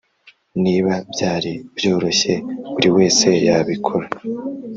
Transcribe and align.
niba 0.63 0.93
byari 1.13 1.51
byoroshye 1.75 2.33
buriwese 2.73 3.29
yabikora. 3.45 4.07